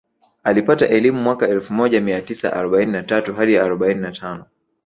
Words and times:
Alipata 0.43 0.87
elimu 0.87 1.21
mwaka 1.21 1.47
elfu 1.47 1.73
moja 1.73 2.01
mia 2.01 2.21
tisa 2.21 2.53
arobaini 2.53 2.91
na 2.91 3.03
tatu 3.03 3.33
hadi 3.33 3.57
arobaini 3.57 4.01
na 4.01 4.11
tano 4.11 4.45